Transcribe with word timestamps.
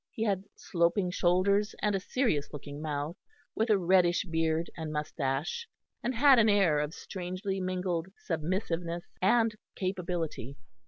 He 0.09 0.23
had 0.23 0.45
sloping 0.55 1.11
shoulders 1.11 1.75
and 1.79 1.93
a 1.93 1.99
serious 1.99 2.49
looking 2.51 2.81
mouth, 2.81 3.17
with 3.55 3.69
a 3.69 3.77
reddish 3.77 4.25
beard 4.25 4.71
and 4.75 4.91
moustache, 4.91 5.67
and 6.01 6.15
had 6.15 6.39
an 6.39 6.49
air 6.49 6.79
of 6.79 6.95
strangely 6.95 7.61
mingled 7.61 8.07
submissiveness 8.17 9.03
and 9.21 9.53
capability. 9.75 10.57